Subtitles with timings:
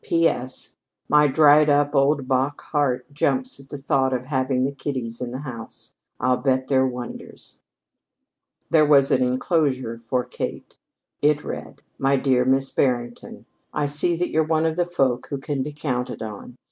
[0.03, 0.77] "P.S.
[1.07, 5.29] My dried up old bach heart jumps at the thought of having the kiddies in
[5.29, 5.91] the house.
[6.19, 7.57] I'll bet they're wonders."
[8.71, 10.75] There was an inclosure for Kate.
[11.21, 13.45] It read: "MY DEAR MISS BARRINGTON:
[13.75, 16.57] "I see that you're one of the folk who can be counted on.